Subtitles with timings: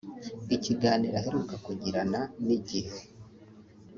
[0.55, 2.95] Ikiganiro aheruka kugirana na Igihe